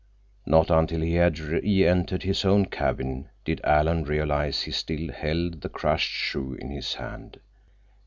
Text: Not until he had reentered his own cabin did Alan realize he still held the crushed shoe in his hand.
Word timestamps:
Not 0.47 0.71
until 0.71 1.01
he 1.01 1.13
had 1.13 1.37
reentered 1.37 2.23
his 2.23 2.43
own 2.43 2.65
cabin 2.65 3.29
did 3.45 3.61
Alan 3.63 4.03
realize 4.03 4.63
he 4.63 4.71
still 4.71 5.11
held 5.11 5.61
the 5.61 5.69
crushed 5.69 6.09
shoe 6.09 6.55
in 6.55 6.71
his 6.71 6.95
hand. 6.95 7.39